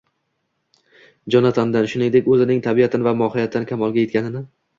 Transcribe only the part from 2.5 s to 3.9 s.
tabiatan va mohiyatan